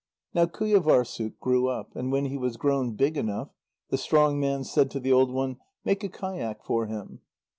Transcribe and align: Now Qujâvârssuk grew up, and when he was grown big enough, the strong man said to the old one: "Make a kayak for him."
Now 0.33 0.47
Qujâvârssuk 0.47 1.37
grew 1.39 1.67
up, 1.67 1.95
and 1.95 2.11
when 2.11 2.25
he 2.25 2.35
was 2.35 2.57
grown 2.57 2.95
big 2.95 3.17
enough, 3.17 3.49
the 3.89 3.99
strong 3.99 4.39
man 4.39 4.63
said 4.63 4.89
to 4.89 4.99
the 4.99 5.13
old 5.13 5.29
one: 5.29 5.57
"Make 5.85 6.03
a 6.03 6.09
kayak 6.09 6.63
for 6.65 6.87
him." 6.87 7.21